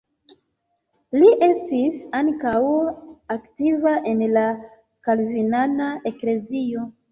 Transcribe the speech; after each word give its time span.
Li 1.17 1.27
estis 1.47 1.99
ankaŭ 2.21 2.55
aktiva 3.37 3.95
en 4.15 4.25
la 4.39 4.49
kalvinana 5.11 5.93
eklezio. 6.15 6.91